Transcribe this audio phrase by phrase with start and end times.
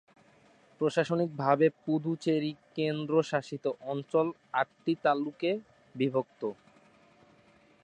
[0.81, 4.27] প্রশাসনিকভাবে পুদুচেরি কেন্দ্রশাসিত অঞ্চল
[4.53, 5.51] আটটি তালুকে
[5.95, 6.41] বিভক্ত।